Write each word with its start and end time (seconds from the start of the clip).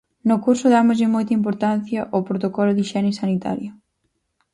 No 0.29 0.35
curso 0.45 0.67
dámoslle 0.77 1.13
moita 1.15 1.37
importancia 1.39 2.01
ao 2.13 2.25
protocolo 2.29 2.71
de 2.73 2.81
hixiene 2.83 3.11
sanitaria. 3.21 3.71